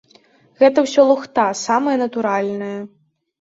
[0.61, 2.73] Гэта ўсё лухта самая натуральная.